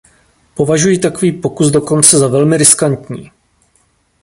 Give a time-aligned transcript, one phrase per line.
[0.53, 3.31] Považuji takový pokus dokonce za velmi riskantní.